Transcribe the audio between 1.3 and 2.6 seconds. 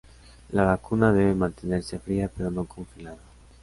mantenerse fría pero